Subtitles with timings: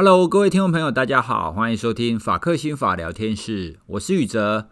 [0.00, 4.68] Hello，各位听众朋友，大家好，欢迎收听法克新法聊天室，我是宇哲。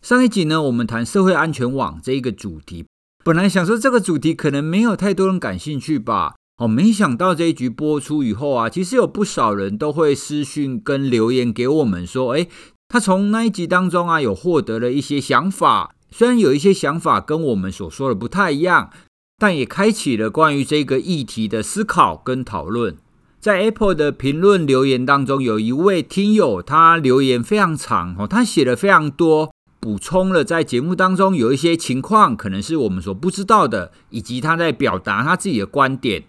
[0.00, 2.86] 上一集呢，我们谈社会安全网这一个主题，
[3.24, 12.48] 本来想说这个主题可能没有太多人感兴趣吧，哦，没想到这一集播出以后啊，其实有不少人都会私讯跟留言给我们说，诶，
[12.86, 18.92] 他从那一集当中啊，有获得了一些想法，虽然有一些想法跟我们所说的不太一样，
[19.38, 22.96] 但也开启了关于这个议题的思考跟讨论。
[23.40, 36.24] 在 Apple 的评论留言当中，有一位听友，他留言非常长哦，他写了非常多，补充了在节目当中有一些情况，可能是我们所不知道的，以及他在表达他自己的观点。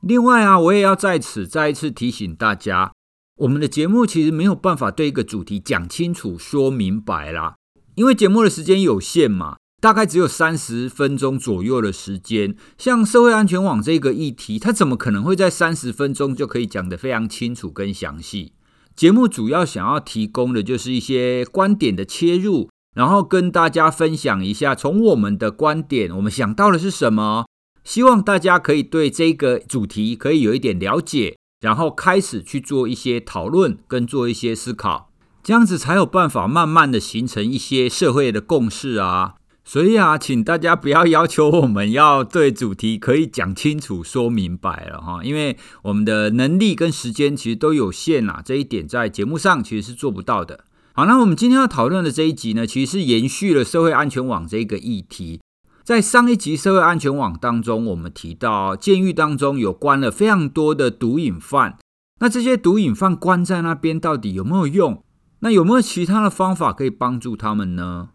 [0.00, 2.92] 另外啊，我也要在此再一次提醒大家，
[3.38, 7.56] 我们的节目其实没有办法对一个主题讲清楚、说明白啦，
[7.96, 9.56] 因为节目的时间有限嘛。
[9.82, 18.52] 大概只有三十分钟左右的时间，像社会安全网这个议题，它怎么可能会在三十分钟就可以讲得非常清楚跟详细？
[18.94, 27.46] 节目主要想要提供的就是一些观点的切入，然后跟大家分享一下，从我们的观点，我们想到的是什么？
[27.82, 35.10] 希望大家可以对这个主题可以有一点了解，然后开始去做一些讨论跟做一些思考，
[35.42, 39.34] 这样子才有办法慢慢的形成一些社会的共识啊。
[39.64, 50.64] 所以啊，请大家不要要求我们要对主题可以讲清楚、说明白了哈，因为我们的能力跟时间其实都有限啦，这一点在节目上其实是做不到的。
[50.94, 55.40] 好，那我们今天要讨论的这一集呢，其实是延续了社会安全网这个议题。
[55.84, 61.78] 在上一集社会安全网当中，我们提到监狱当中有关了非常多的毒瘾犯，
[62.20, 65.02] 那这些毒瘾犯关在那边到底有没有用？
[65.40, 68.10] 那有没有其他的方法可以帮助他们呢？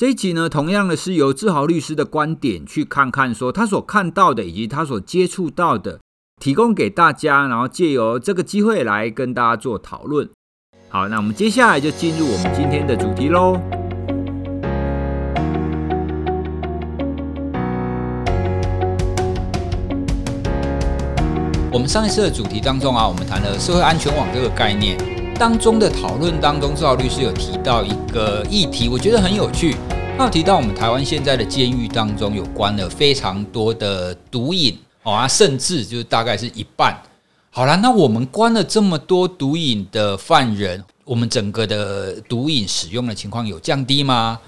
[0.00, 6.00] 这一集呢，同样的是由志豪律师的观点去看看，说他所看到的以及他所接触到的，
[6.40, 10.26] 提供给大家，然后借由这个机会来跟大家做讨论。
[10.88, 13.60] 好，那我们接下来就进入我们今天的主题喽。
[21.70, 25.19] 我们上一次的主题当中啊，我们谈了社会安全网这个概念。
[25.40, 29.74] 当中的讨论当中，赵律师有提到一个议题，我觉得很有趣。
[30.18, 36.94] 他提到我们台湾现在的监狱当中有关了非常多的毒瘾哦，啊，甚至就是大概是一半。
[37.48, 44.38] 好了，那我们关了这么多毒瘾的犯人，我们整个的毒瘾使用的情况有降低吗？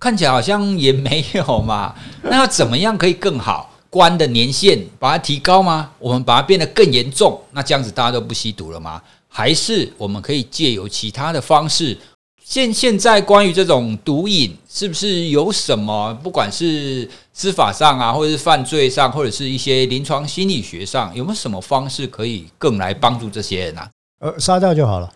[0.00, 1.94] 看起来好像也没有嘛。
[2.28, 3.70] 那要怎么样可以更好？
[3.88, 5.92] 关的年限把它提高吗？
[6.00, 9.00] 我们把它变得更严重，那这样子大家都不吸毒了吗？
[9.32, 11.96] 还是我们可以借由其他的方式？
[12.44, 16.12] 现现在关于这种毒瘾，是不是有什么？
[16.20, 23.88] 不管是司法上啊，或者是犯罪上，或者是一些临床心理学上，有没有什么方式可以更来帮助这些人啊？
[24.20, 25.10] 呃，杀掉就好了。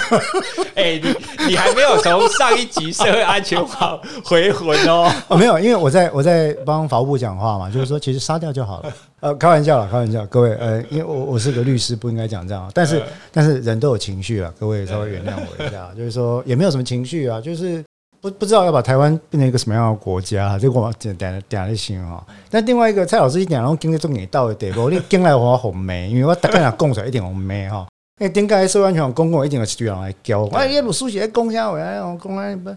[0.76, 5.10] 哎，你你还没有从上一集社会安全法回魂哦？
[5.28, 8.92] 哦，没有，因为我在我在帮法务部讲话嘛，就是说其实杀掉就好了。
[9.20, 12.70] 呃，开玩笑了，开玩笑，各位，呃，因为我我是个律师，不应该讲这样。
[12.74, 15.88] 但是但是人都有情绪啊，各位稍微原谅我一下。
[15.96, 17.82] 就是说也没有什么情绪啊，就是
[18.20, 22.22] 不不知道要把台湾变成一个什么样的国家，这个我点点点的心啊。
[22.50, 24.90] 但另外一个蔡老师一点，然后今天重点到的对不？
[24.90, 27.86] 你进来我红梅，因为我大概讲供出来一点红梅哈。
[28.18, 30.44] 哎，点解社会安全网公共一定要去这样来教？
[30.52, 32.70] 哎，耶鲁书写公家委员公安不，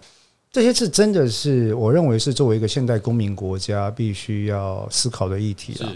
[0.51, 5.91] 这些是真的是我认为是作为一个现代公民国家必须要思考的议题了。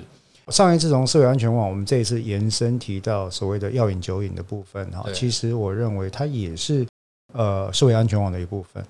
[0.49, 6.85] 上一次从社会安全网，我们这一次延伸提到所谓的药瘾酒瘾的部分哈，其实我认为它也是
[7.33, 8.83] 呃社会安全网的一部分。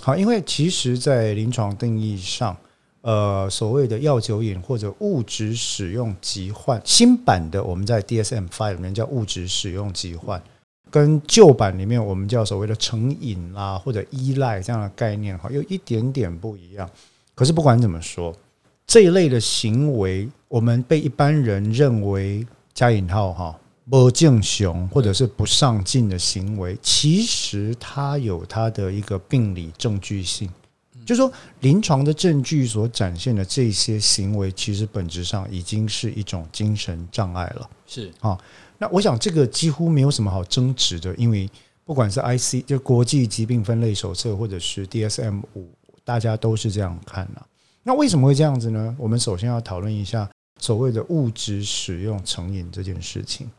[0.00, 2.56] 好，因为其实在临床定义上。
[3.02, 10.40] 呃，所谓的药酒瘾或者物质使用疾患，新版的我们在 DSM Five 里面叫物质使用疾患，
[10.88, 16.88] 跟旧版里面我们叫所谓的成瘾啦或者依赖这样的概念哈，有一点点不一样。
[17.34, 18.32] 可是不管怎么说，
[18.86, 23.58] 这一类的行为，我们被一般人认为加引号哈
[23.90, 30.48] 不敬雄或者是不上进的行为，其实它有它的一个病理证据性。
[31.04, 37.70] 就是说，临床的证据所展现的这些行为，其实本质上已经是一种精神障碍了。
[37.86, 38.38] 是啊，
[38.78, 41.48] 那我想这个几乎没有什么好争执的，因为
[41.84, 45.70] 不管是 IC 就国际疾病分类手册，或者是 DSM 五，
[46.04, 47.42] 大家都是这样看的。
[47.82, 48.94] 那为什么会这样子呢？
[48.98, 53.50] 我们首先要讨论一下所谓的物质使用成瘾这件事情。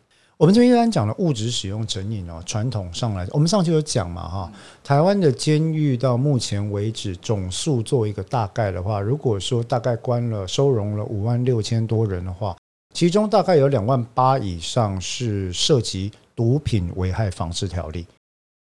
[0.44, 4.52] 我们这边一般讲的物质使用成瘾哦，传统上来，我们上期有讲嘛哈，
[4.84, 12.58] 台湾的监狱到目前为止总数做一个大概的话，如果说大概关了收容了五万六千多人的话，
[12.94, 18.04] 其中大概有两万八以上是涉及毒品危害防治条例》。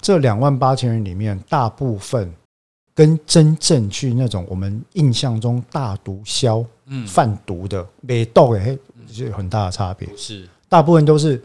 [0.02, 2.34] 这两万八千人里面，大部分
[2.96, 6.66] 跟真正去那种我们印象中大毒枭、
[7.06, 8.76] 贩毒的被盗诶，
[9.12, 10.10] 是有很大的差别。
[10.18, 11.40] 是，大部分都是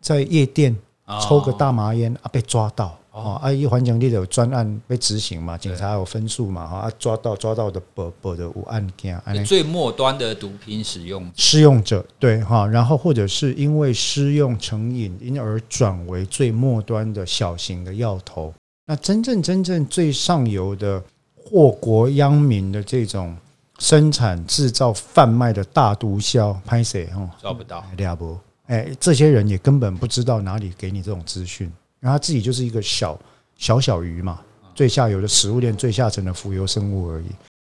[0.00, 0.76] 在夜店
[1.22, 2.96] 抽个大麻烟啊，被抓到。
[3.12, 18.54] 哦，啊，一环境里有专案被执行嘛，警察有分数嘛，哈，啊，抓到抓到的不不的无案件，最末端的毒品使用使用者，对哈，然后或者是因为施用成瘾，因而转为最末端的小型的药头。
[18.86, 21.02] 那真正真正最上游的
[21.34, 23.36] 祸国殃民的这种
[23.80, 27.28] 生产、制造、贩卖的大毒枭，拍谁哈？
[27.40, 28.38] 抓不到，俩不，
[28.70, 31.70] 哎，这些人也根本不知道哪里给你这种资讯。
[31.98, 33.18] 然后他自己就是一个小
[33.56, 34.40] 小小鱼嘛，
[34.76, 37.26] 最下游的食物链最下层的浮游生物而已。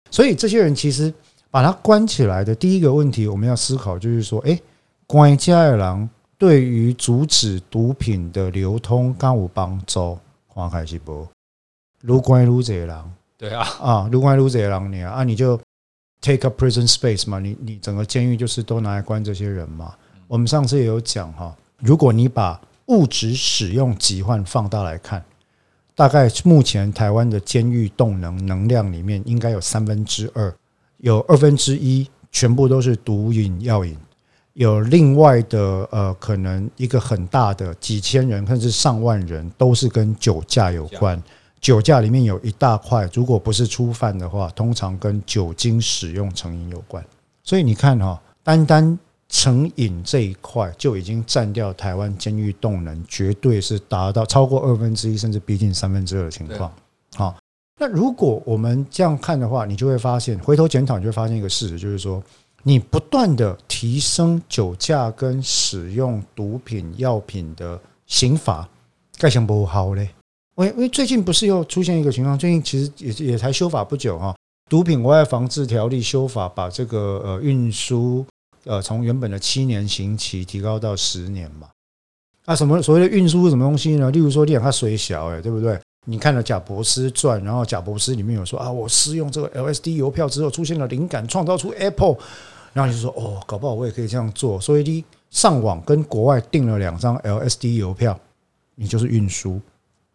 [0.09, 1.13] 所以这些人其实
[1.51, 4.59] 把它关起来的第一个问题，我们要思考就是说，哎，
[5.05, 10.17] 关家二郎对于阻止毒品的流通刚有帮助，
[10.47, 11.27] 花开是不？
[12.01, 15.59] 如关如贼狼，对啊，啊，如关如贼狼你啊，啊，你就
[16.21, 19.95] take up prison space 嘛，你你整个监狱就是都拿来关这些人嘛。
[20.27, 25.23] 我们上次也有讲哈，如果你把物质使用疾患放大来看，
[25.95, 30.53] 大概目前台湾的监狱动能能量里面，应该有三分之二，
[30.97, 33.97] 有二分之一全部都是毒瘾药瘾，
[34.53, 41.21] 有另外的呃，可能一个很大的几千人甚至上万人都是跟酒驾有关，
[41.61, 47.03] 酒驾里面有一大块，如果不是初犯的话，通常跟酒精使用成瘾有关。
[47.43, 48.99] 所以你看哈，单单。
[49.29, 56.71] 成瘾这一块就已经占掉台湾监狱动能，绝对是达到超过二分之一，甚至逼近三分之二的情况。
[57.15, 57.35] 好，
[57.77, 62.23] 那如果我们这样看的话，你就会发现，回头检讨，你就会发现一个事实，就是说，
[62.63, 68.67] 你不断的提升酒驾跟使用毒品药品的刑罚，
[69.17, 70.09] 该想不好嘞。
[70.55, 74.33] 因为因为最近不是又出现一个情况，最近其实也也才修法不久哈，
[74.69, 78.25] 毒品危害防治条例修法，把这个呃运输。
[78.67, 81.69] 呃，从原本的七年刑期提高到十年嘛？
[82.45, 84.11] 啊，什么所谓的运输是什么东西呢？
[84.11, 85.79] 例如说，你讲它水小，哎，对不对？
[86.05, 92.15] 你看了贾伯斯传，然后贾伯斯里面有说啊，我试用这个 LSD 邮票之后出现了灵感，创造出 Apple，
[92.71, 94.59] 然后你就说哦，搞不好我也可以这样做。
[94.61, 98.17] 所以你上网跟国外订了两张 LSD 邮票，
[98.75, 99.59] 你就是运输，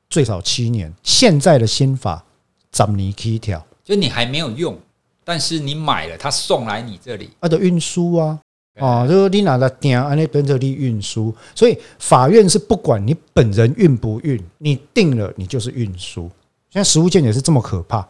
[0.08, 0.90] 最少七年。
[1.02, 2.24] 现在的新法
[2.72, 4.78] 十年起跳，就你还没有用。
[5.24, 8.38] 但是你买了，他送来你这里，啊的运输啊，
[8.80, 16.30] 啊，就是你拿了订，安尼本着你运输，所以法院是不管你本人运不运，你定了你就是运输。
[16.70, 18.06] 现在实物件也是这么可怕，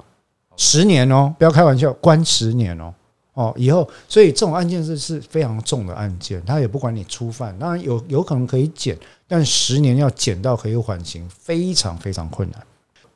[0.57, 2.95] 十年哦，不要开玩笑，关十年哦，
[3.35, 12.63] 哦，以后，所以这种案件是是非常重的案件，他也不管你初犯，当然有有可能可以减，但十年要减到可以缓刑，非常非常困难。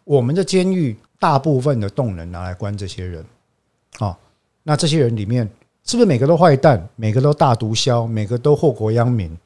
[0.05, 3.25] 我们的监狱大部分的动能拿来关这些人。
[4.01, 4.17] 哦，
[4.63, 5.49] 那这些人里面
[5.85, 9.37] 是不是每个都坏蛋，每个都大毒枭，每个都祸国殃民？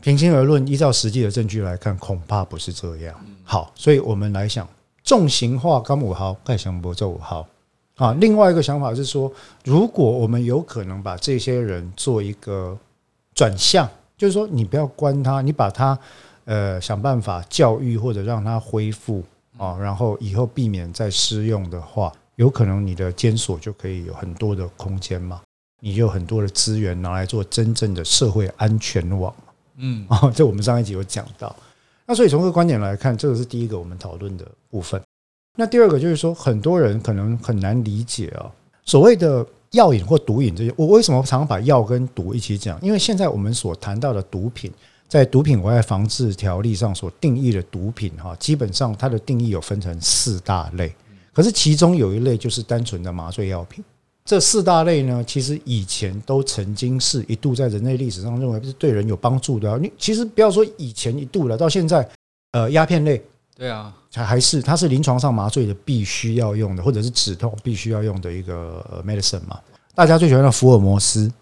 [0.00, 3.14] 平心而论，依照实际的证据来看，恐怕不是这样。
[3.44, 4.68] 好，所以我们来想，
[5.04, 7.46] 重型化刚五号，盖祥博这五号。
[7.96, 9.30] 啊，另外一个想法是说，
[9.64, 12.76] 如果我们有可能把这些人做一个
[13.32, 15.96] 转向，就是说，你不要关他，你把他
[16.46, 19.22] 呃想办法教育或者让他恢复
[19.56, 22.12] 啊，然后以后避免再施用的话。
[22.36, 25.42] 有可能你的监所就可以有很多的空间嘛，
[25.80, 29.34] 你就有很多的资源拿来做真正的社会安全网。
[29.76, 31.54] 嗯，啊， 这我们上一集有讲到。
[32.06, 35.00] 那所以从这个观点来看，这个是第一个我们讨论的部分。
[35.56, 38.50] 那第二个就是说，很多人可能很难理解啊，
[38.84, 42.78] 所谓的药瘾或毒瘾这些，我为什么常常把药跟毒一起讲？
[42.82, 44.72] 因为现在我们所谈到的毒品，
[45.08, 50.94] 在毒品危害防治条例上所定义的毒品，哈，基本上它的定义有分成四大类。
[51.32, 53.82] 可是其中有一类就是单纯的麻醉药品，
[54.24, 59.78] 这四大类呢，其实以前都曾经是一度在人类历史上认为是对人有帮助的。
[59.78, 62.06] 你其实不要说以前一度了，到现在，
[62.52, 63.20] 呃，鸦片类，
[63.56, 69.58] 对啊，还还是它是临床上麻醉的必须要用的，或者是止痛必须要用的一个 medicine 嘛。
[69.94, 71.32] 大家最喜欢的福尔摩斯，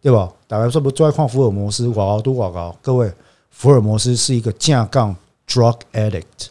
[0.00, 0.32] 对吧？
[0.46, 2.76] 大家说不最爱看福尔摩斯，广告都广告。
[2.80, 3.12] 各位，
[3.50, 5.14] 福尔摩斯是一个架杠
[5.46, 6.46] drug addict，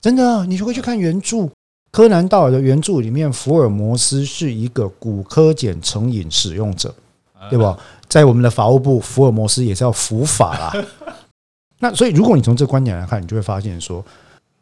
[0.00, 1.48] 真的，你就会去看原著。
[1.96, 6.94] 柯南道尔的原著里面，福尔摩斯是一个骨科碱成瘾使用者，
[7.48, 7.74] 对吧？
[8.06, 10.86] 在我们的法务部，福尔摩斯也是要伏法啦。
[11.80, 14.04] 那所以，如果你从这个观点来看，你就会发现说，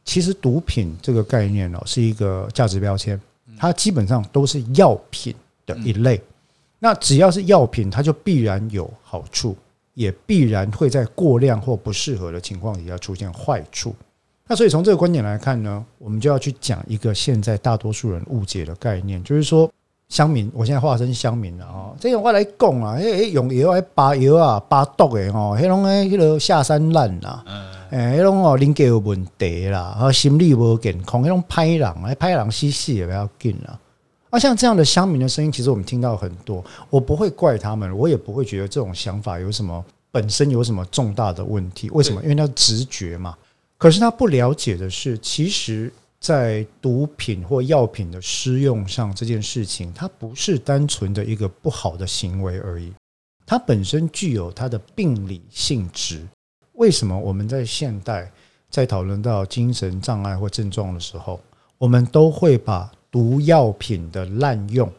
[0.05, 3.21] 其实毒品这个概念哦，是一个价值标签，
[3.59, 5.35] 它基本上都是药品
[5.67, 6.23] 的一类。
[6.79, 9.57] 那只要是药品，它就必然有好处，
[9.95, 13.93] 也必然会在过量或不适合的情况底下出现坏处。
[14.49, 19.71] 那所以从这个观点来看呢，我们就要去讲一个现在大多数人误解的概念，就是说。
[20.11, 21.97] 乡民，我现在化身乡民了哦。
[21.99, 27.43] 这种我来讲啊，诶诶，用药来拔药啊，拔毒的哦，迄种诶，迄个下三滥啦，
[27.91, 33.81] 诶，迄种哦，人格有问题啦，啊，心理无健康，迄种歹人，哎，歹人死死也不要紧啦。
[34.29, 39.83] 啊，像这样的乡民的声音，其实我们听到很多，我不会怪他们，我也不会觉得这种想法有什么
[40.13, 41.89] 本身有什么重大的问题。
[41.91, 42.23] 为什么？
[42.23, 43.35] 因为那直觉嘛。
[43.85, 45.93] 可是他不了解的是，其实。
[46.19, 52.95] 在毒品或药品的施用上，这件事情它不是单纯的一个不好的行为而已，
[53.45, 56.27] 它本身具有它的病理性质。
[56.73, 58.33] 为什么我们在现代
[58.71, 61.39] 在讨论到精神障碍或症状的时候，
[61.77, 64.91] 我们都会把毒药品的滥用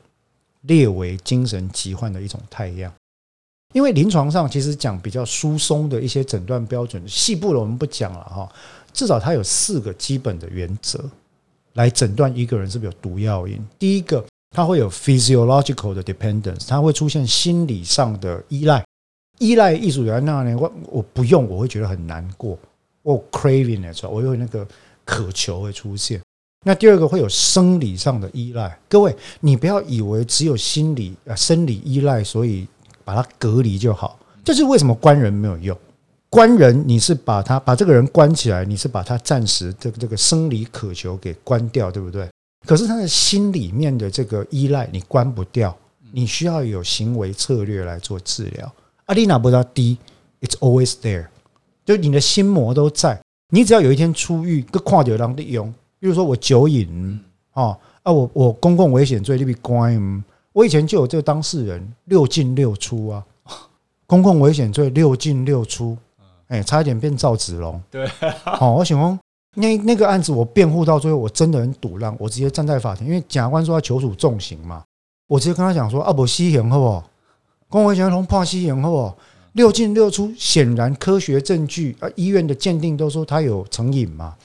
[0.62, 2.94] 列为精神疾患的一种太阳？
[3.76, 8.50] 因为临床上其实讲比较疏松的一些诊断标准，细部的我们不讲了哈。
[8.94, 11.04] 至少它有四个基本的原则
[11.74, 13.62] 来诊断一个人是不是有毒药瘾。
[13.78, 18.82] 第一个，它会有 physiological 的 dependence，它会出现心理上的依赖。
[19.40, 22.58] 依赖艺术原那呢，我我不用我会觉得很难过，
[23.02, 24.66] 我 craving 的时候，我有那个
[25.04, 26.22] 渴求会出现。
[26.66, 28.80] 那第二个会有生理上的依赖。
[28.88, 32.66] 各位，你不要以为只有心理啊生理依赖，所以
[33.06, 34.20] 把它隔离就好。
[34.44, 35.78] 这是为什么关人没有用？
[36.30, 42.28] 关人，你是把他把这个人关起来，你是把他暂时这个这个生理渴求给关掉，对不对？
[42.66, 45.74] 可是他的心里面的这个依赖你关不掉，
[46.12, 48.70] 你需要有行为策略来做治疗。
[49.06, 49.98] 阿丽娜不知道低
[50.42, 51.28] ，It's always there，
[51.86, 53.22] 就你的心魔都在。
[53.54, 57.20] 你只要有一天出狱，个跨掉当的用，比如说我酒瘾
[57.54, 60.24] 啊啊，我我公共危险罪你被关，
[60.56, 63.26] 我以前就有这个当事人六进六出啊，
[64.08, 65.98] 公共危险罪六进六出。
[66.48, 67.82] 哎，差一点变赵子龙。
[67.92, 68.08] 对，
[68.46, 69.20] 好， 我想说，
[69.56, 74.82] 那那个案子我辩护到最后，我真的很堵烂，我直接站在法庭，因为检察官说要求处重刑嘛，
[75.28, 77.04] 我直接跟他讲说啊，不吸刑好不好？
[77.68, 79.18] 公维权同判西行好不好？
[79.52, 84.36] 六进六出，显然科学证据啊，医院的鉴定都说他有成瘾嘛，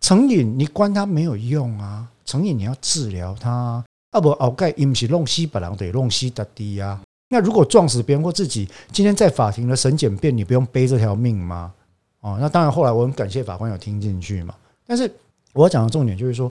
[0.00, 7.00] 成瘾你关他没有用啊，成瘾你要治疗他啊，啊不，后盖伊不是弄死别人，得弄死他弟呀。
[7.28, 11.72] 那如果撞死别人或自己，今天在法庭的审检辩，你不用背这条命吗？
[12.20, 14.54] 哦，那当然，后来我很感谢法官有听进去嘛。
[14.86, 15.10] 但是
[15.52, 16.50] 我要讲的重点就是说，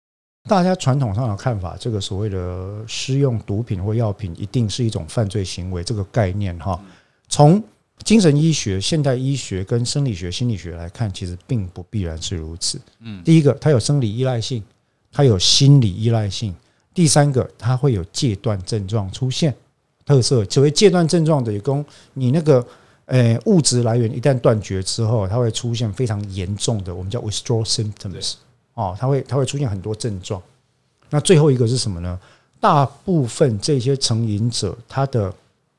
[0.49, 6.81] 大家传统上的看法，这个所谓的施用毒品或药品一定是一种犯罪行为，这个概念哈，
[7.27, 7.61] 从
[8.05, 12.79] 精神医学、现代医学跟生理学、心理学来看，其实并不必然是如此。
[13.01, 14.63] 嗯，第一个，它有生理依赖性，
[15.11, 16.53] 它有心理依赖性；
[16.99, 19.55] 第三个，它会有戒断症状出现。
[20.05, 22.67] 特色，所谓戒断症状的，也供你那个
[23.05, 28.33] 呃物质来源一旦断绝之后，它会出现非常严重的，我们叫 withdrawal symptoms
[28.73, 30.41] 哦，它会它会出现很多症状。
[31.09, 32.19] 那最后一个是什么呢？
[32.59, 35.33] 大部分这些成瘾者，他的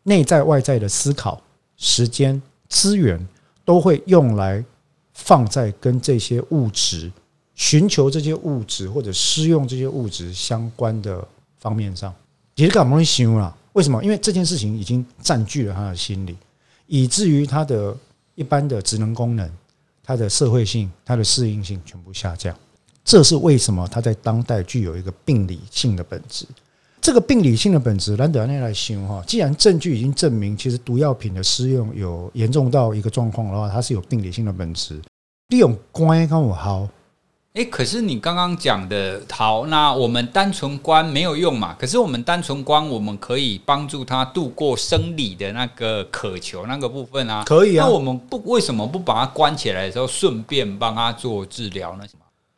[0.04, 1.38] 内在外在的思考、
[1.76, 3.28] 时间、资源，
[3.66, 4.64] 都会用来
[5.12, 7.12] 放在跟这些物质、
[7.60, 11.22] 寻求这些物质或者施用这些物质相关的
[11.58, 12.10] 方面上。
[12.56, 13.54] 其实干嘛去想啦？
[13.74, 14.02] 为什么？
[14.02, 16.34] 因为这件事情已经占据了他的心理，
[16.86, 17.94] 以至于他的
[18.34, 19.48] 一般的职能功能、
[20.02, 22.56] 他的社会性、他的适应性全部下降。
[23.04, 26.46] 这是为什么他在当代具有一个病理性的本质。
[27.02, 29.22] 这个病理性的本质，难得那来形容哈。
[29.26, 34.98] 既然证据已经证明，其实毒药品的施用有严重到一个状况的话，它是有病理性的本质。
[35.48, 36.88] 利用关刚我好。
[37.60, 41.76] 诶，可是你刚刚讲的好，那我们单纯关没有用嘛？
[41.78, 47.44] 可是我们单纯关，我们可以帮助他度过生理的那个渴求那个部分啊。
[47.44, 47.84] 可以啊。
[47.84, 52.04] 那我们不为什么不把它关起来的时候，顺便帮他做治疗呢？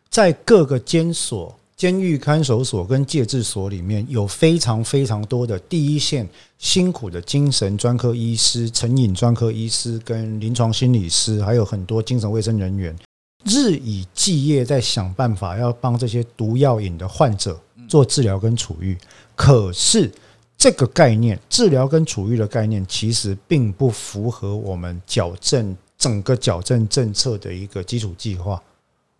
[0.09, 6.28] 在各个监所、监狱看守所跟戒治所里面有非常非常多的第一线
[6.59, 12.97] 辛苦的精神专科医师、成瘾专科医师跟临床心理师，还有很多精神卫生人员。
[13.44, 17.58] 日以继夜在想办法要帮这些毒药瘾的患者
[17.88, 18.96] 做治疗跟处遇，
[19.34, 20.11] 可是
[20.56, 28.62] 这个概念，治疗跟处遇的概念，其实并不符合我们矫正整个矫正政策的一个基础计划。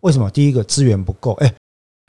[0.01, 0.29] 为什么？
[0.31, 1.53] 第一个资源不够，哎，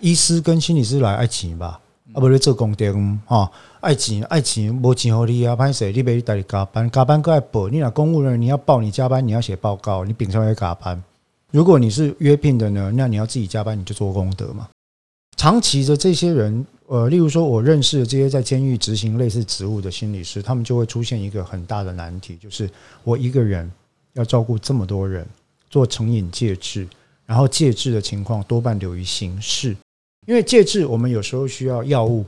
[0.00, 1.80] 医师跟心理师来爱钱吧，
[2.12, 2.94] 啊，不是做功德
[3.26, 11.02] 啊，爱钱爱钱，没钱好你啊，歹势你别带你加班，加班过来报，你那公务人员你要报你加班，你要写报告，你凭什么要加班？
[11.54, 14.68] 如果你是约聘的呢，那你要自己加班，你就做功德嘛。
[15.36, 22.68] 长期的这些人呃，例如说，我认识的这些在监狱执行类似职务的心理师，他们就会出现一个很大的难题，就是
[23.04, 23.70] 我一个人
[24.14, 25.24] 要照顾这么多人，
[25.70, 26.88] 做成瘾戒治，
[27.24, 29.76] 然后戒治的情况多半流于形式，
[30.26, 32.26] 因为戒治我们有时候需要药物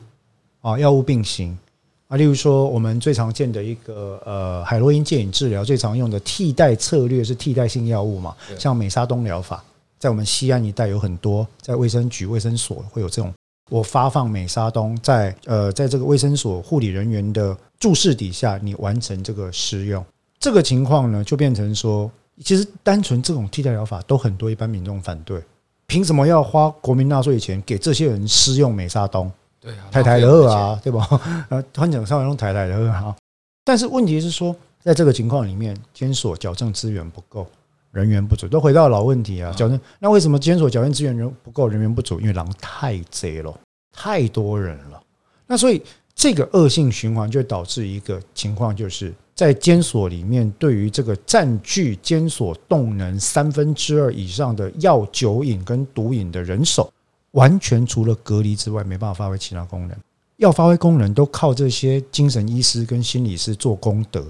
[0.60, 1.58] 啊，药物并行
[2.08, 9.64] 啊，例如说我们最常见的一个呃海洛因戒瘾治疗最常用的替代策略是替代性药物嘛，像美沙东疗法，
[9.98, 13.32] 在我们西安一带有很多，在卫生局、卫生所会有这种。
[13.68, 20.04] 我发放美沙东在呃，在这个卫生所护理人员的注视底下，你完成这个施用，
[20.38, 22.08] 这个情况呢，就变成说，
[22.44, 25.42] 其实单纯这种替代疗法都很多一般民众反对，
[25.88, 29.28] 凭什么要花国民纳税钱给这些人施用美沙东？
[29.66, 31.04] 对啊，太太的二啊，对吧？
[31.50, 33.16] 呃，团长上来用太太的二哈，
[33.64, 37.44] 但是问题是说，在这个情况里面，监所矫正资源不够。
[37.90, 39.50] 人员不足，都回到老问题啊。
[39.56, 42.20] 矫正，那为什么监所矫正资源人不够，人员不足？
[42.20, 43.58] 因为狼太贼了，
[43.90, 45.02] 太多人了。
[45.46, 45.82] 那所以
[46.14, 56.92] 这个恶性循环就导致一个情况，就是在监所里面，对于这个占据监所动能三分之二以上的药酒瘾跟毒瘾的人手，
[57.36, 59.96] 完全除了隔离之外，没办法发挥其他功能。
[60.38, 64.20] 要发挥功能，都靠这些精神医师跟心理师做功德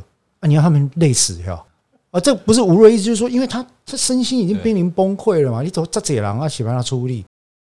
[0.40, 0.46] 啊！
[0.46, 1.60] 你让他们累死呀！
[2.10, 7.24] 啊，这不是吴瑞意思，就是说，因为他他身心已经濒临崩溃了嘛，你走这贼狼啊，喜欢他出力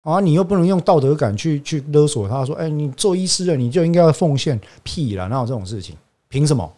[0.04, 5.96] 啊，你又不能用道德感去去勒索他，说，哎，你做医师的你就应该要奉献，屁啦，哪有这种事情？
[6.30, 6.72] 凭什么？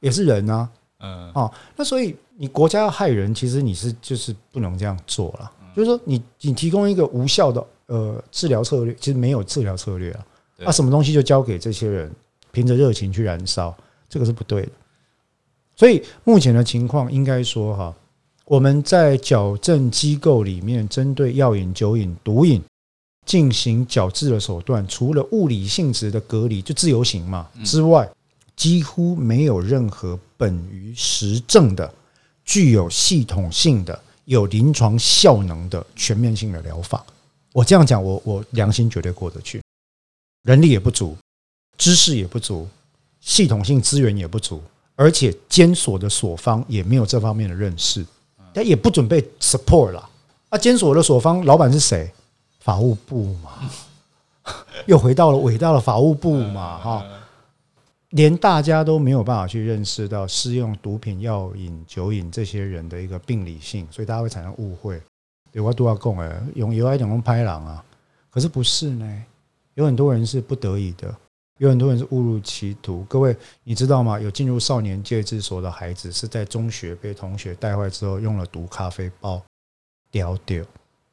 [0.00, 0.68] 也是人啊，
[1.00, 10.26] 嗯啊，那所以你国家要害人，其实你是就是不能这样做了，就是说你你提供一个无效的呃治疗策略，其实没有治疗策略啊，
[10.58, 12.10] 那什么东西就交给这些人
[12.52, 13.76] 凭着热情去燃烧，
[14.08, 14.72] 这个是不对的。
[15.76, 17.94] 所以目前的情况应该说哈，
[18.46, 22.62] 我们在矫正机构里面针对药瘾、酒瘾、毒瘾
[23.26, 28.08] 进行矫治的手段，除了物理性质的隔离，就自由行嘛之外，
[28.56, 31.92] 几乎没有任何本于实证的、
[32.44, 37.04] 具有系统性的、有临床效能的全面性的疗法。
[37.56, 39.62] 我这样讲，我我良心绝对过得去，
[40.42, 41.16] 人力也不足，
[41.78, 42.68] 知识也不足，
[43.18, 44.62] 系统性资源也不足。
[44.94, 48.04] 而且监所的所方也没有这方面的认识，
[48.52, 50.06] 他也不准备 support 了。
[50.50, 52.12] 啊，监所的所方老板是谁？
[52.60, 53.70] 法务部嘛，
[54.84, 57.06] 又回到了伟大的法务部嘛，哈。
[58.10, 65.00] 连大家都没有办法去认识到施用毒品、药瘾、酒瘾这些人的一个病理性，所以大家会产生误会。
[65.56, 67.82] 有话都要讲哎，用有爱讲用拍狼啊，
[68.28, 69.24] 可是不是呢？
[69.72, 71.16] 有很多人是不得已的。
[71.56, 74.20] 有很多人是误入歧途，各位你知道吗？
[74.20, 79.42] 有进入少年戒治所的孩子是在中学被同学带坏之后，用了毒咖啡包
[80.10, 80.62] 屌屌，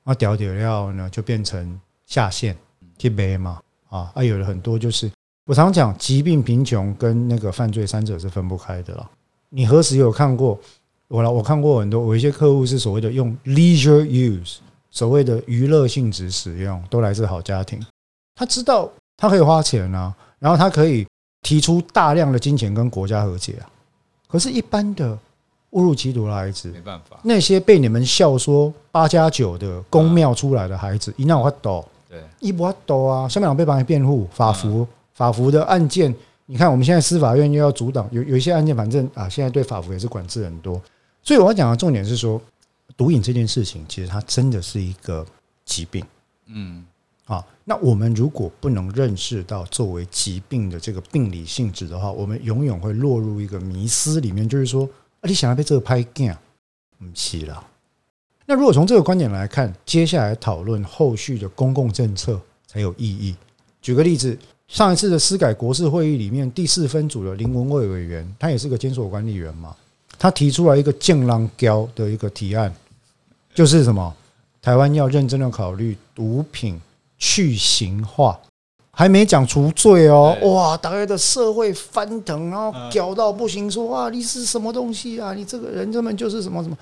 [0.04, 2.58] 那屌屌料呢就变成下线
[2.98, 4.12] 去卖嘛啊！
[4.14, 5.10] 啊，有了很多就是
[5.46, 9.10] 我常讲，疾病、贫穷跟那个犯罪三者是分不开的了。
[9.48, 10.60] 你何时有看过
[11.22, 11.32] 我？
[11.32, 14.58] 我看过很多，有一些客户是所谓的用 leisure use，
[14.90, 17.80] 所谓的娱乐性质使用，都来自好家庭，
[18.36, 20.14] 他知道他可以花钱啊。
[20.40, 21.08] 然后他可以
[21.42, 23.64] 提出大量的金钱跟国家和解啊，
[24.28, 25.18] 可是，一般的
[25.70, 27.18] 误入歧途的孩子没办法。
[27.24, 33.26] 那些被你们笑说八加九的公庙出来的孩子，一闹我抖，对，一不抖啊。
[33.30, 36.14] 下面两被帮你辩护，法服法服的案件，
[36.46, 40.82] 你看我们现在司法院又要阻挡，有有一些案件，反正啊，现在对法服也是管制很多。
[41.24, 42.42] 所以我要讲的重点是说，
[42.96, 45.26] 毒瘾这件事情，其实它真的是一个
[45.66, 46.06] 疾病，
[46.48, 46.86] 嗯。
[47.26, 54.84] 啊，那我们如果不能认识到作为疾病的这个病理性质的话，我们永远会落入一个迷思里面，就是说，
[55.22, 56.38] 啊，你想要被这个拍干，
[57.00, 57.66] 不是啦。
[58.46, 63.34] 那如果从这个观点来看，接下来讨论后续的公共政策才有意义。
[63.82, 69.74] 举个例子，上一次的司改国事会议里面，第四分组的林文蔚委员，他也是个监所管理员嘛，
[70.24, 72.74] 他提出来一个健浪胶的一个提案，
[73.54, 74.16] 就是什么？
[74.62, 76.80] 台湾要认真的考虑毒品。
[77.20, 78.38] 去刑化
[78.92, 80.76] 还没讲除罪哦，哇！
[80.76, 85.34] 大家的社会翻腾，然后屌到不行，说啊，你是什么东西啊？
[85.34, 86.78] 你这个人根本就是什么什么。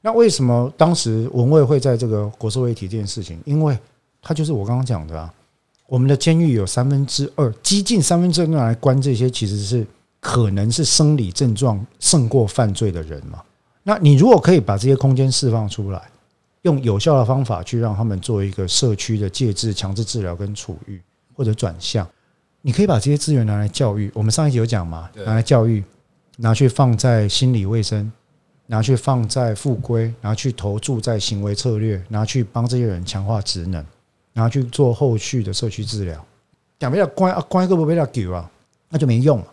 [0.00, 3.38] 那为什么当时文卫会在这个国是会提这件事情？
[3.44, 3.78] 因为
[4.22, 5.30] 他就是我刚刚讲的啊，
[5.86, 9.86] 我们的监狱有三分之二，接近三分之二来关这些，其实是
[10.24, 13.42] 可能是生理症状胜过犯罪的人嘛。
[13.82, 16.00] 那你如果可以把这些空间释放出来。
[16.64, 20.98] 用有效的方法去让他们做一个社区的介质、强制治疗跟处遇
[21.34, 22.08] 或者转向，
[22.62, 24.10] 你可以把这些资源拿来教育。
[24.14, 25.84] 我们上一集有讲嘛，拿来教育，
[26.38, 28.10] 拿去放在心理卫生，
[28.64, 33.84] 拿去放在复归，拿去投注在行为策略，拿去帮这些人强化职能。
[34.32, 36.24] 然后去做后续的社区治疗。
[36.78, 38.50] 讲不了关啊，关一个不被他给啊，
[38.88, 39.46] 那就没用了。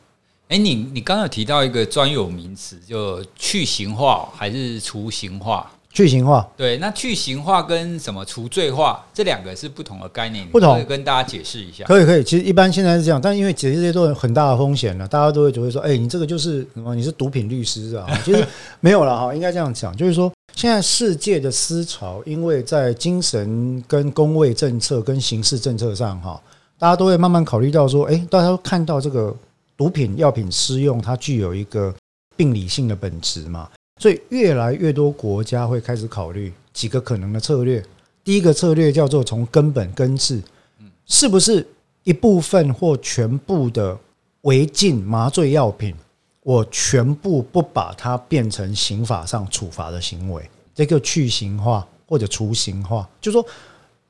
[0.52, 5.72] 哎，你你刚刚有提到一个专有名词，就去形化还是除形化？
[5.94, 11.86] 去形化，对，那去形化跟什么除罪化这两个是不同的概念，不同，可以跟大家解释一下。
[11.86, 12.22] 可以，可以。
[12.22, 16.94] 其实一般现在是这样，但因为解释这些都有很大的风险了，大家都会觉得说，哎，你这个就是什么？
[16.94, 18.06] 你是毒品律师啊？
[18.26, 18.46] 其实
[18.82, 26.42] 没有了哈，应该这样讲，就是说，现在世界的思潮，因为在精神跟公卫政策跟刑事政策上哈，
[26.78, 29.34] 大家都会慢慢考虑到说，哎，大家都看到这个。
[29.82, 31.92] 毒品药品施用，它具有一个
[32.36, 33.68] 病理性的本质嘛，
[34.00, 37.84] 所以越来越多国家会开始考虑几个可能的策略。
[38.24, 40.40] 第一个策略叫做从根本根治，
[41.08, 41.68] 是不是
[42.04, 43.98] 一部分或全部的
[44.42, 45.96] 违禁麻醉药品，
[46.44, 53.44] 我全部不把它变成刑法上处罚的行为，这个去刑化或者除刑化，就是说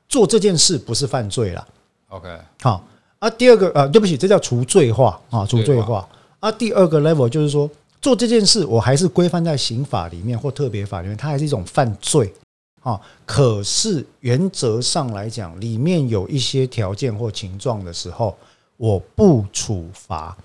[0.06, 1.66] 做这件事不是犯罪了。
[2.08, 2.28] OK，
[2.60, 2.86] 好。
[3.22, 6.08] 啊，第二个啊，对不起，这叫除罪化啊，除罪化。
[6.40, 12.34] 啊，第二个 level 就是说，做这件事我还是规范在刑法里面或特别法里面，它还是一种犯罪
[12.82, 13.00] 啊。
[13.24, 18.36] 可是原则上来讲，里面有一些条件或情状的时候，
[18.76, 20.36] 我不处罚，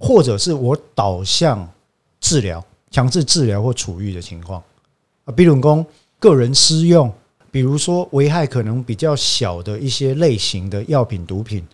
[0.00, 1.70] 或者是我导向
[2.18, 4.60] 治疗、强制治疗或处遇的情况
[5.24, 5.86] 啊，比如说
[6.18, 7.08] 个人私用，
[7.52, 11.64] 比如说危害可能比较小的一些类型的药品、毒品。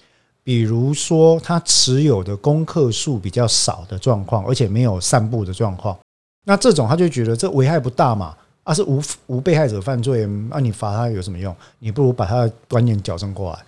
[0.45, 5.99] 比如说，他持有的功课数比较少的状况，而且没有散布的状况，
[6.45, 11.57] 那这种他就觉得这危害不大嘛，啊是无无被害者犯罪，那你罚他有什么用？
[11.79, 13.59] 你不如把他的观念矫正过来，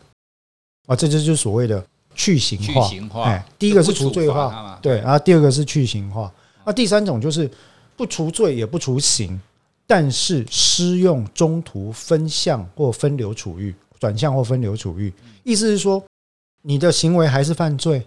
[0.87, 1.83] 啊，这就是所谓的
[2.15, 2.61] 去刑
[3.11, 3.25] 化。
[3.25, 6.31] 哎，第一个是除罪化，对，然后第二个是去刑化，
[6.67, 7.51] 那第三种就是
[7.97, 9.41] 不除罪也不除刑，
[9.87, 15.11] 但是施用中途分项或分流处遇，转向或分流处遇，
[15.43, 16.05] 意思是说。
[16.69, 18.05] 你的行为还是犯罪，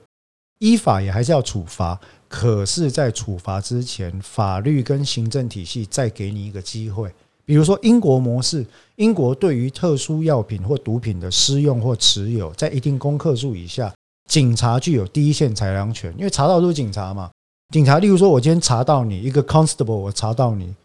[0.57, 1.97] 依法也还是要处罚。
[2.27, 7.09] 可是，在处罚之前，法律跟行政体系再给你一个机会。
[7.45, 8.65] 比如说，英国模式，
[8.97, 13.93] 英国对于特殊药品或毒品的施用或持有，在一定公克数以下，
[14.29, 17.31] 警察具有第一线裁量权，因为查到都是警察嘛。
[17.73, 20.75] 警察，例如说，我今天查到你一个 constable，我查到你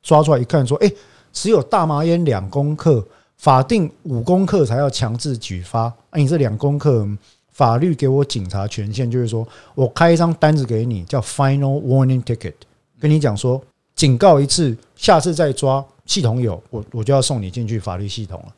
[0.00, 0.88] 抓出来一看，说，哎，
[1.32, 3.04] 持有大麻烟两公克。
[3.36, 7.06] 法定五公克才要强制举发，那你这两公克，
[7.50, 12.54] 法律给我警察权限，就是说我开一张单子给你，叫 Final Warning Ticket，
[12.98, 13.62] 跟你讲说
[13.94, 18.54] 警告一次，下次再抓系统有我我就要送你进去法律系统了。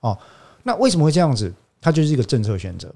[0.00, 0.18] 哦，
[0.62, 1.52] 那为什么会这样子？
[1.80, 2.92] 它就是一个政策选择。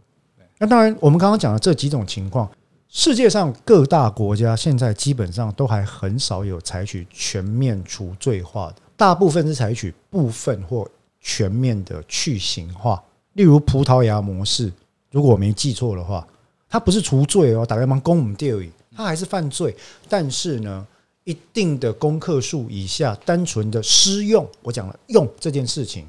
[0.58, 2.48] 那当然，我们刚刚讲的这几种情况，
[2.88, 10.88] 世界上各大国家现在基本上都还很少有采取全面除罪化的，大部分是采取部分或。
[11.28, 14.72] 全面的去刑化，例如葡萄牙模式，
[15.10, 16.24] 如果我没记错的话，
[16.68, 19.76] 它不是除罪哦，打开门公我们钓鱼，它还是犯罪。
[20.08, 20.86] 但是呢，
[21.24, 26.06] 一定的公克数以下，单纯的私用，我讲了用这件事情，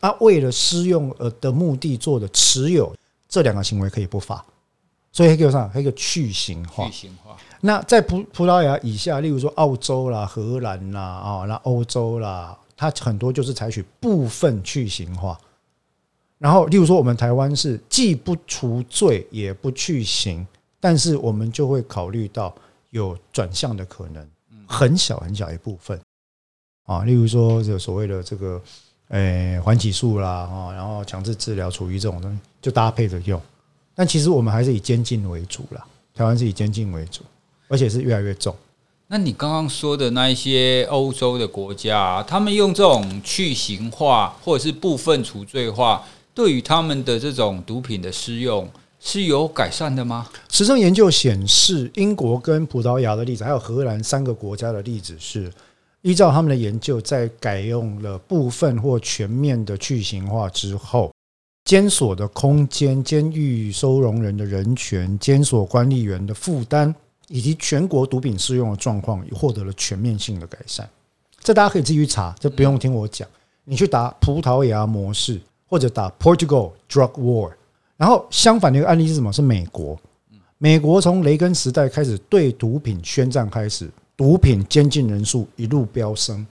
[0.00, 2.96] 啊，为了私用而的目的做的持有
[3.28, 4.42] 这两个行为可以不罚，
[5.12, 5.68] 所以还有啥？
[5.68, 6.86] 还有一个去刑化。
[6.86, 7.36] 去刑化。
[7.60, 12.56] 那在葡葡萄牙以下，例如说澳洲啦、荷兰啦啊，那欧洲啦。
[12.76, 15.40] 它很多就是采取部分去刑化，
[16.38, 20.46] 然后，例如说，我们台湾是既不除罪也不去刑，
[20.78, 22.54] 但是我们就会考虑到
[22.90, 24.28] 有转向的可能，
[24.66, 25.98] 很小很小一部分。
[26.84, 28.62] 啊，例如说，这所谓的这个
[29.08, 33.40] 诶缓起诉啦啊，然后强制治疗处于这种东西，就搭配着用，
[33.94, 37.22] 但其实我们还是以监禁为主啦，台湾是以监禁为主，
[37.68, 38.54] 而且是越来越重。
[39.08, 46.02] 那你刚刚说的那一些欧洲的国家，他们用这种去刑化或者是部分除罪化，
[46.34, 50.28] 对于他们的这种毒品的施用是有改善的吗？
[50.48, 55.52] 实证研究显示，英国跟葡萄牙的例子，还有荷兰三个国家的例子是，
[56.02, 61.12] 依照他们的研究，在改用了部分或全面的去刑化之后，
[61.64, 66.92] 监所的空间、监狱收容人的人权、监所管理员的负担。
[67.28, 70.86] 以及全国毒品适用的状况也获得了全面性的改善，
[71.40, 73.28] 这大家可以自己去查，这不用听我讲。
[73.64, 77.52] 你去打葡萄牙模式，或者打 Portugal Drug War，
[77.96, 79.32] 然后相反的一个案例是什么？
[79.32, 79.98] 是美国。
[80.58, 86.46] 美国从雷根时代开始对毒品宣战开始，毒品监禁人数一路飙升，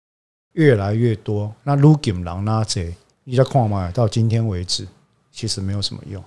[0.53, 1.55] 越来越多。
[1.63, 3.91] 那卢金郎那这，你在看嘛？
[3.93, 4.87] 到今天为止，
[5.31, 6.23] 其实没有什么用。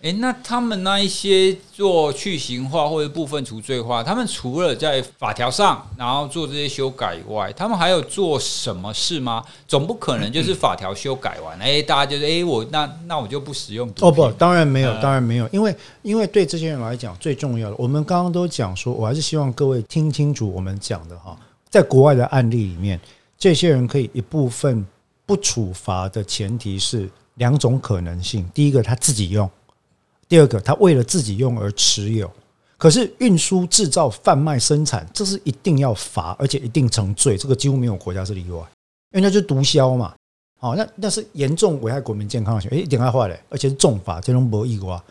[0.00, 9.42] 哎，那他们那一些做去刑化或者部分除罪化，他们除了在法条上，然后做这些修改以外，他们还有做什么事吗？
[9.66, 13.92] 总不可能就是法条修改完，哎，大家就是哎，我那那我就不使用。
[14.00, 21.36] 哦不，当然没有，当然没有，因为因为对这些人来讲，最重要的，我们刚刚都讲说，我还是希望各位听清楚我们讲的哈，
[21.68, 23.00] 在国外的案例里面，
[23.36, 24.86] 这些人可以一部分
[25.26, 29.50] 不处罚的前提是两种可能性，第一个他自己用。
[30.28, 32.30] 第二个，他为了自己用而持有，
[32.76, 38.58] 可是运输、制造、贩卖、生产，这是一定要罚，而且一定成罪，这个几乎没有国家是例外，
[39.12, 40.14] 因为那就是毒枭嘛。
[40.60, 45.02] 好，那那是严重危害国民健康的行为，诶，一点开坏嘞，而且是重罚，这种不义瓜。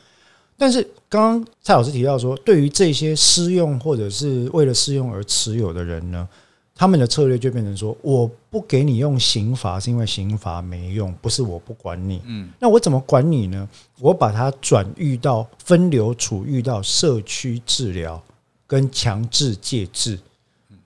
[0.57, 6.27] 但是刚刚蔡老师提到说，对于这些私用或者是为了私用而持有的人呢？
[6.79, 12.21] 他们的策略就变成说，我不给你用刑罚，是因为刑罚没用，不是我不管你。
[12.25, 13.67] 嗯，那我怎么管你呢？
[13.99, 18.21] 我把它转移到分流处遇到社区治疗
[18.67, 20.19] 跟强制戒治。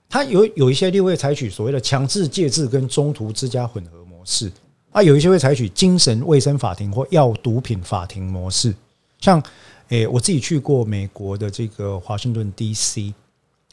[0.08, 4.50] 它有有一些例会采取所谓的强制戒治跟中途之家混合模式
[4.92, 8.74] 啊，有一些会采取精神卫生法庭或药毒品法庭模式。
[9.20, 9.42] 像
[9.88, 13.12] 诶，我自己去过美国的这个华盛顿 DC。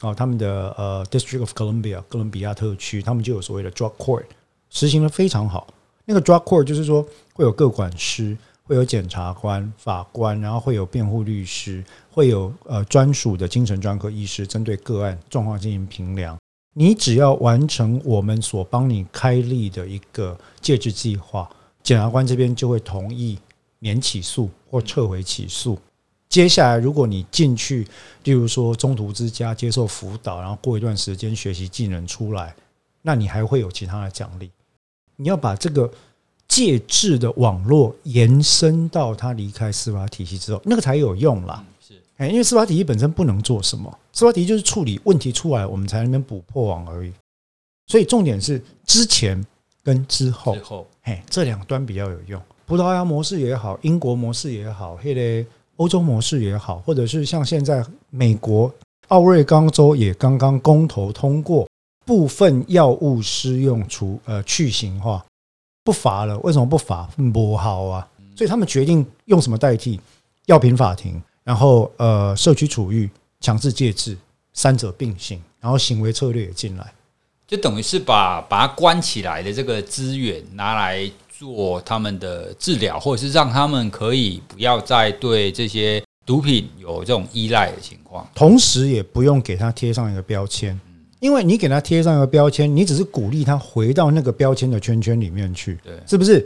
[0.02, 4.24] 哦，他们的呃，District of Columbia 哥伦比亚特区，他们就有所谓的 Drug Court，
[4.70, 5.68] 实行的非常好。
[6.06, 16.38] 那个 Drug Court 就是说会有个管师，会有检察官、法官，然后会有辩护律师，会有呃专属的精神专科医师，针对个案状况进行评量。
[16.76, 21.50] 你只要完成我们所帮你开立的一个戒治计划，
[21.84, 23.38] 检察官这边就会同意
[23.80, 25.78] 免起诉或撤回起诉。
[26.30, 27.88] 接下来，如果你进去，
[28.24, 32.56] 例如说中途之家接受辅导，然后过一段时间学习技能出来，
[33.02, 34.52] 那你还会有其他的奖励。
[35.16, 35.92] 你要把这个
[36.48, 41.66] 介质的网络延伸到他离开司法体系之后，那个才有用啦。
[41.82, 47.12] 是，哎，因为司法体系本身不能做什么，司法体系就是处理问题出来，我们才能补破网而已。
[47.88, 49.44] 所以重点是之前
[49.84, 52.40] 跟之后，之后，哎，这两端比较有用。
[52.68, 55.44] 葡萄牙模式也好，英国模式也好，嘿嘞。
[55.80, 58.70] 欧洲模式也好，或者是像现在美国
[59.08, 61.66] 奥瑞冈州也刚刚公投通过
[62.06, 65.26] 部分药物施用除呃去刑化
[65.86, 67.10] 不罚了，为什么不罚？
[67.34, 70.00] 不好啊，所以他们决定用什么代替？
[70.48, 74.18] 药品法庭，然后呃社区处遇、强制戒治
[74.52, 76.94] 三者并行，然后行为策略也进来，
[77.48, 81.10] 就等于是把把它关起来的这个资源拿来。
[81.40, 90.78] 做他们的治疗，或者是让他们可以不要再对这些毒品有这种依赖的情况，同时也不用给他贴上一个标签，
[91.22, 96.46] 因为你给他贴上一个标签，你只是鼓励他回到那个标签的圈圈里面去，对，是不是？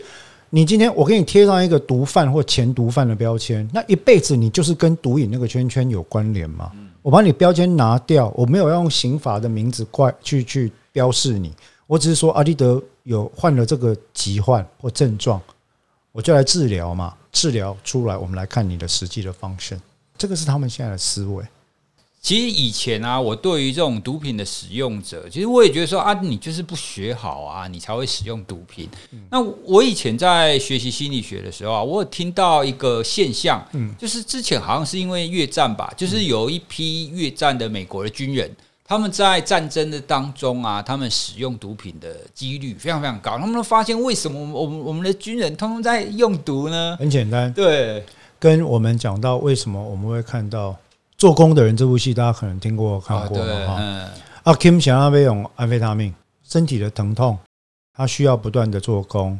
[0.51, 6.71] 你今天我给你贴上一个毒贩或前毒贩的标签，那一辈子你就是跟毒瘾那个圈圈有关联嘛？
[7.01, 11.51] 我把你标签拿掉，我没有用刑法的名字怪去去标示你。
[11.93, 15.39] 我只是说阿立德有患了这个疾患或症状，
[16.11, 17.13] 我就来治疗嘛。
[17.31, 19.77] 治疗出来，我们来看你的实际的 function。
[20.17, 21.45] 这个是他们现在的思维。
[22.19, 28.89] 其实以前啊，我对于这种毒品的使用者，其实我也觉得说啊，你就是不学好啊，你才会使用毒品。
[29.29, 38.49] 那我以前在学习心理学的时候啊，我有听到一个现象，嗯，就是之前好像是因为越战吧，就是有一批越战的美国的军人。
[38.93, 43.39] 他们在战争的当中啊，他们使用毒品的几率非常非常高。
[43.39, 46.95] 他们都发现，为什么我们我们的军人通通在用毒呢？
[46.99, 48.05] 很简单，对，
[48.37, 50.69] 跟我们讲到为什么我们会看到
[51.17, 53.77] 《做工的人》这部戏，大家可能听过看过嘛哈。
[53.79, 54.07] 嗯，
[54.43, 56.13] 阿 Kim 想要被用安非他命，
[56.47, 57.35] 身体的疼痛，
[57.97, 59.39] 他需要不断的做工，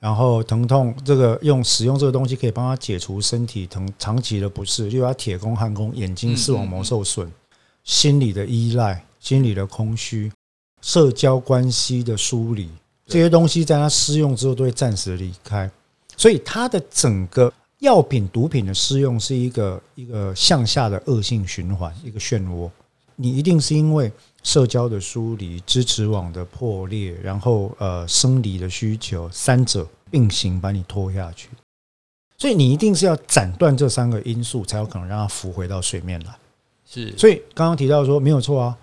[0.00, 7.30] 然后疼痛这个用使用这个东西可以帮他解除身体疼长期的不适，例如他铁工、焊工，眼睛、视网膜受损。
[7.84, 10.32] 心理的依赖、心理的空虚、
[10.80, 12.68] 社交关系的疏离，
[13.06, 15.70] 这些东西在他施用之后都会暂时离开，
[16.16, 22.70] 所以他的整个药品、毒品的施用是一个一个向下的恶性循环，一个漩涡。
[23.16, 24.10] 你一定是因为
[24.42, 31.48] 社交的疏离、支持网的破裂，然后呃生理的需求三者并行把你拖下去，
[32.38, 36.34] 所以你一定是要斩断这三个因素，才有可能让它浮回到水面来。
[36.86, 38.76] 是，所以刚刚提到说没有错啊。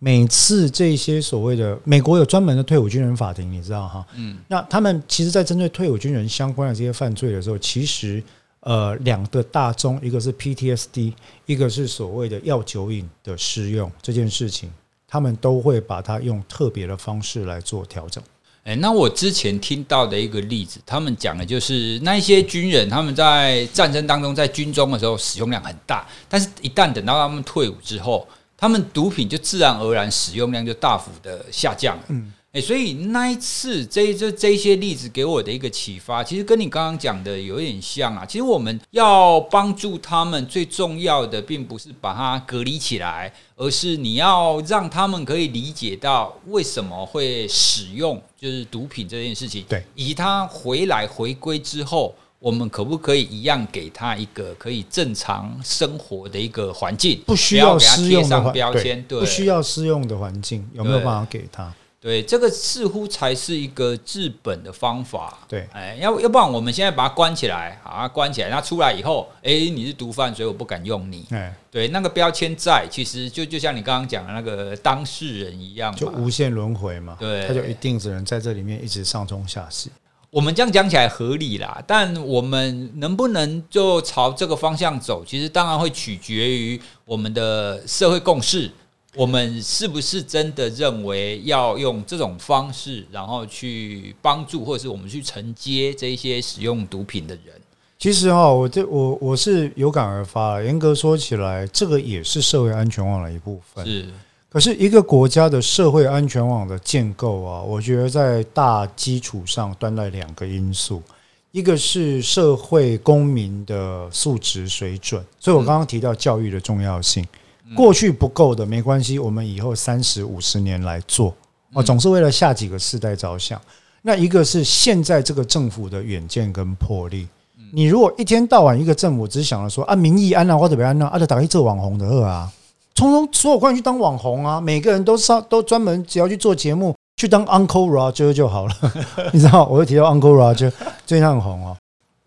[0.00, 4.06] 每次这些所谓的美国有专门的退伍军人法庭，你知道哈？
[4.14, 8.22] 嗯，那他们其实，在针对退伍军人相关的这些犯罪的时候，其实
[8.60, 11.12] 呃，两个大宗，一个是 PTSD，
[11.46, 14.70] 一个是所谓的药酒瘾的适用这件事情，
[15.08, 18.22] 他们都会把它用特别的方式来做调整。
[18.68, 28.28] 哎，那我之前听到的一个例子，他们讲的就是那一些军人，他们在战争当中，在军中的时候使用量很大，但是一旦等到他们退伍之后，
[28.58, 32.02] 他们毒品就自然而然使用量就大幅的下降了。
[32.08, 32.30] 嗯。
[32.58, 38.26] 哎，所以那一次，这这这些例子给我的一个启发，其实跟你刚刚讲的有点像啊。
[38.26, 49.64] 其实我们要帮助他们，最重要的并不是把它隔离起来，而是你要让他们可以理解到为什么会使用就是毒品这件事情。
[49.68, 57.20] 对，以及他回来回归之后，我们可不可以一样给他一个可以正常生活的一个环境？
[57.24, 61.72] 不需要施用的标签，对，不需要施用的环境，有没有办法给他？
[62.00, 65.36] 对，这个似乎才是一个治本的方法。
[65.48, 71.26] 对，哎，要要不然我们现在把它关起来，好，它关起来，那出来以后，哎，你是毒贩，所以我不敢用你。
[71.30, 77.16] 哎，对，那个标签在，其实就就像你刚刚讲的那个当事人一样，就无限轮回嘛。
[77.18, 79.90] 对，他就一定只能在这里面一直上中下洗。
[80.30, 88.70] 我们这样讲起来合理啦，但我们能不能就朝这个方向走，其实当然会取决于我们的社会共识。
[89.14, 97.54] 我们是不是真的认为要用这种方式，然后去帮助，或者是我们去承接这些使用毒品的人？
[97.98, 100.62] 其实哈，我这我我是有感而发。
[100.62, 103.84] 严格说起来，这个也是社会安全网的一部分。
[103.84, 104.06] 是，
[104.50, 111.02] 可是一个国家的社会安全网的建构啊，我觉得在大基础上端赖两个因素，
[111.50, 115.24] 一个是社会公民的素质水准。
[115.40, 117.26] 所以我刚刚提到教育的重要性。
[117.74, 121.34] 过去不够的没关系，我们以后三十五十年来做
[121.74, 123.60] 哦，总是为了下几个世代着想。
[124.02, 127.28] 那一个是现在这个政府的远见跟魄力。
[127.72, 132.50] 你如果一天到晚一个政府只想着说啊，民意安啊，或者别安啊，啊，就打去做网红的恶啊，
[132.94, 138.74] 通通所有官员去当网红啊，每个人都上都专门只要去做节目，去当 Uncle Roger 就好了。
[139.34, 140.72] 你知道，我就提到 Uncle Roger
[141.04, 141.76] 最近很红哦。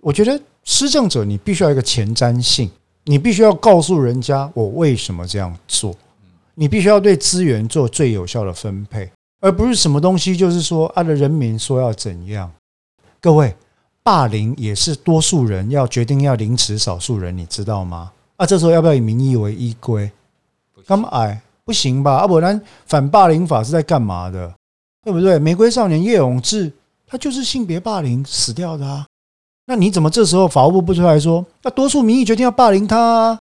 [0.01, 2.69] 我觉得施政者你必须要一个前瞻性。
[3.06, 5.96] 你必须要告诉人家我为什么这样做，
[6.56, 12.52] 你必须要对资源做最有效的分配，而不是什么东西就是说啊，的人民说要怎样。
[13.20, 13.56] 各位，
[14.04, 18.12] 霸凌也是多数人要决定要凌迟少数人，你知道吗？
[18.38, 20.12] 啊，这时候要不要以民意为依归？
[20.86, 21.10] 干嘛？
[21.10, 22.18] 哎，不行吧？
[22.18, 24.54] 啊，不然反霸凌法是在干嘛的？
[25.04, 25.40] 对不对？
[25.40, 26.72] 玫瑰少年叶永志
[27.08, 29.08] 他就是性别霸凌死掉的啊。
[29.65, 31.45] 那你怎么这时候法务部不出来说？
[31.63, 33.39] 那多数民意决定要霸凌他啊，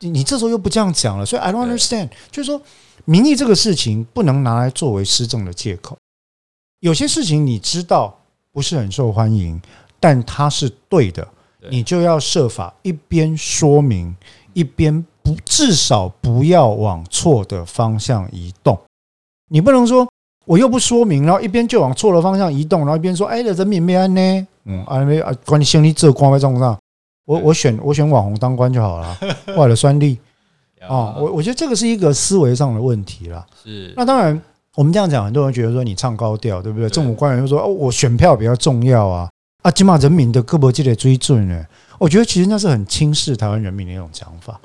[0.00, 2.60] 你你这时候又不这样讲了，所以 I don't understand，就是说
[3.04, 5.96] 民意这个事情不能拿来作为施政的借口。
[6.80, 8.18] 有些事情你知道
[8.52, 9.60] 不是很受欢迎，
[9.98, 11.26] 但它是对的，
[11.70, 14.14] 你就要设法一边说明，
[14.52, 18.78] 一边不至少不要往错的方向移动。
[19.48, 20.08] 你不能说
[20.46, 24.46] 我又不说明，然后一边就往错的方向移动，然后一边说哎，人民没安呢。
[24.64, 26.76] 嗯，啊，没啊，关你心里这官位重不重？
[27.26, 29.14] 我我选我选网红当官就好了，
[29.56, 30.18] 坏了算力
[30.80, 31.14] 啊！
[31.16, 33.46] 我我觉得这个是一个思维上的问题啦。
[33.62, 34.40] 是，那当然
[34.74, 36.88] 我们这样讲，很多人觉得说你唱高调，对不对？
[36.88, 39.30] 政府官员又说哦，我选票比较重要啊
[39.62, 41.64] 啊，起码人民的胳膊记得追准呢。
[41.98, 44.60] 我觉得其实那是很轻视台湾人民的一种讲法，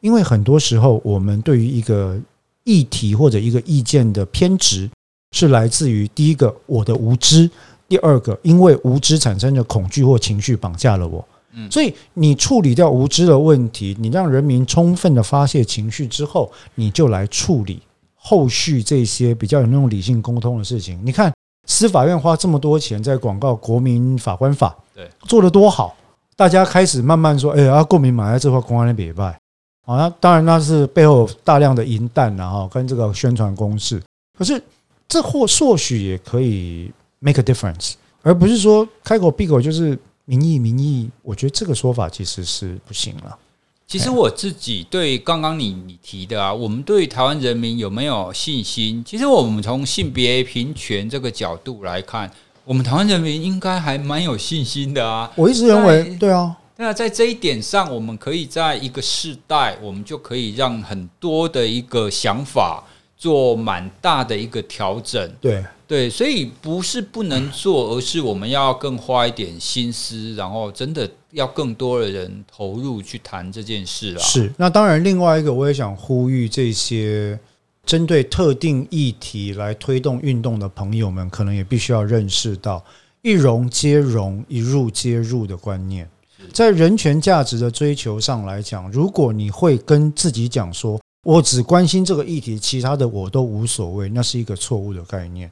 [0.00, 2.18] 因为很多时候我们对于一个
[2.64, 4.88] 议题或者一个意见的偏执，
[5.32, 7.50] 是来自于第一个我的无知。
[7.92, 17.82] 第二个，因为无知产生的恐惧或情绪绑架了我，嗯所以你处理掉无知的问题，你让人民充分的发泄情绪之后，你就来处理
[18.14, 20.98] 后续这些比较有那种理性沟通的事情。
[21.04, 21.30] 你看
[21.66, 25.94] 司法院花这么多钱在广告国民法官法，对，做的多好，
[26.34, 29.38] 大家开始慢慢说，哎呀，国民买在这块公安的礼拜，
[29.84, 34.02] 好，那当然那是背后大量的银弹然后跟这个宣传攻势，
[34.38, 34.62] 可是
[35.06, 36.90] 这或或许也可以。
[37.24, 43.38] Make a difference，而不是说开口闭口就是民意民意，我觉得这个说法其实是不行了。
[43.86, 49.04] 其实我自己对刚刚你你提的啊，我们对台湾人民有没有信心？
[49.06, 52.28] 其实我们从性别平权这个角度来看，
[52.64, 55.30] 我们台湾人民应该还蛮有信心的啊。
[55.36, 62.82] 我一直认为，对啊，那在这一点上，我们可以在一个世代，我们就可以让很多的一个想法
[63.16, 65.32] 做蛮大的一个调整。
[65.40, 65.64] 对。
[65.92, 74.18] 对，所以不是不能做，而是我们要更花一点心思，然后真的要更多的人投入去谈这件事了。
[74.18, 77.38] 是，那当然，另外一个我也想呼吁这些
[77.84, 82.82] 针对特定议题来推动运动的朋友们，可能也必须要认识到
[83.20, 86.08] “一荣皆荣，一入皆入”的观念。
[86.54, 95.50] 在人权价值的追求上来讲，如果你会跟自己讲说“我只关心这个议题，其他的我都无所谓”，那是一个错误的概念。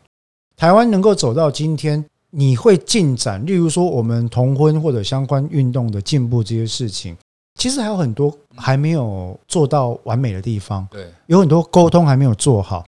[0.61, 7.17] 台湾能够走到今天，你会进展，例如说我们同婚或者相关运动的进步这些事情，
[7.59, 10.87] 其实还有很多还没有做到完美的地方。
[10.91, 12.85] 对，有很多沟通还没有做好，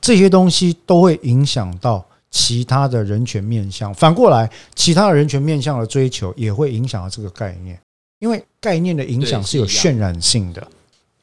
[0.00, 3.92] 这些东西都会影响到其他的人权面向。
[3.92, 7.76] 反过来，其他的人权面向的追求也会影响到这个概念，
[8.20, 10.64] 因为概念的影响是有渲染性的。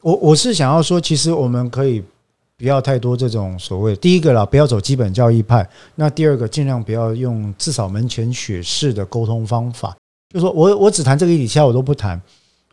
[0.02, 2.04] 我我是想要说，其实我们可以
[2.56, 5.68] 不要太多这种所谓第一个啦，不要走基本教义派。
[5.96, 9.96] 那第二个，尽量不要用至少门前雪式的沟通方法，
[10.32, 12.20] 就说我我只谈这个议题，其他我都不谈。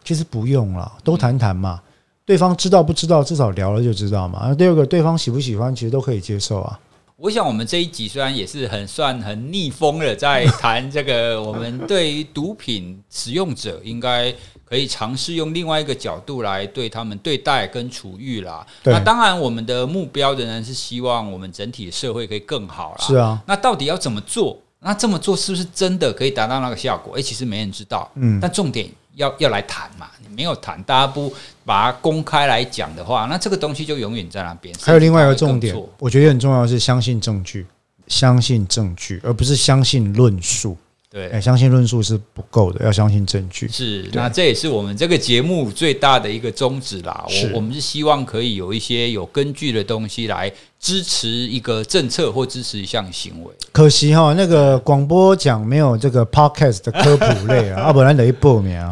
[0.04, 1.80] 其实不用了，都谈谈嘛。
[2.26, 4.48] 对方知道不知道，至少聊了就知道嘛。
[4.48, 6.80] 那第二个，对方喜不喜欢，其实都可以接受啊。
[7.22, 14.34] 我想我们这一集虽然也是很算很逆风的，在 谈这个，我们对于毒品使用者应该
[14.66, 18.66] 可以尝试用另外一个角度来对他们对待跟处遇啦。
[18.86, 23.06] 那当然，我们的目标仍然是希望我们整体的社会可以更好啦。
[23.06, 23.40] 是啊。
[23.46, 24.58] 那到底要怎么做？
[24.80, 27.14] 那这么做是不是真的可以达到那个效果？
[27.14, 28.10] 诶，其实没人知道。
[28.16, 28.40] 嗯。
[28.42, 31.34] 但重点要要来谈嘛，你没有谈，大家不
[31.66, 34.74] 把它公开来讲的话，那这个东西就永远在那边。
[34.82, 37.66] 还有另外一个重点，我觉得很重要的是相信证据，
[38.08, 40.78] 相信证据，而不是相信论述。
[41.10, 43.68] 对，欸、相信论述是不够的，要相信证据。
[43.68, 47.26] 是，那这也是我们这个节目最大的一个宗旨啦。
[47.28, 50.50] 我我们是希望可以有一些有根据的东西来
[50.82, 53.52] 支持一个政策或支持一项行为。
[53.72, 58.92] 可惜哈，那个广播讲没有这个 podcast 的科普类啊，要 不然得一报名啊。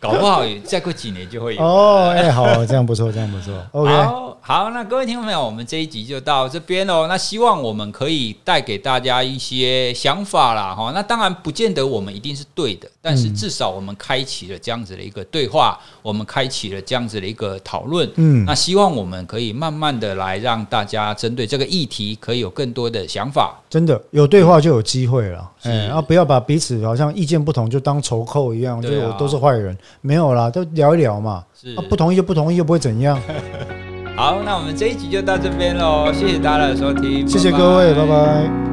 [0.00, 2.08] 搞不好再过几年就会有哦。
[2.16, 3.54] 哎，好，这样不错，这样不错。
[3.72, 7.06] OK，好，好，那各位听众朋友，我们这一集就到这边喽。
[7.06, 10.92] 那希望我们可以带给大家一些想法啦，哈。
[10.94, 18.06] 那当然不见得我们一定是对的，但是至少我们开启了这样子的一个对话，我们开启了这样子的一个讨论。
[18.16, 23.58] 嗯，那希望我们可以慢慢的来让大家针对这个议题可以有更多的想法。
[23.70, 31.44] 真的有对话就有机会了，嗯，然后不要把彼此好像意见不同就当仇寇一样，就我都是坏人，没有啦，都聊一聊嘛。
[31.58, 33.20] 是，不同意就不同意，又不会怎样。
[34.16, 38.69] 好，那我们这一集就到这边喽，谢谢大家的收听，谢谢各位，拜拜。